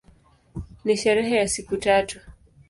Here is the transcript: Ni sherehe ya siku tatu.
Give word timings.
Ni 0.85 0.97
sherehe 0.97 1.35
ya 1.35 1.47
siku 1.47 1.77
tatu. 1.77 2.19